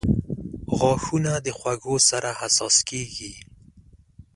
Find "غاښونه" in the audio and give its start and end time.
0.77-1.31